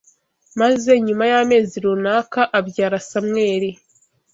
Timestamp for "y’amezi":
1.31-1.75